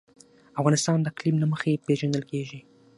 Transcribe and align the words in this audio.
افغانستان 0.59 0.97
د 1.01 1.05
اقلیم 1.11 1.35
له 1.39 1.47
مخې 1.51 1.81
پېژندل 1.85 2.23
کېږي. 2.31 2.59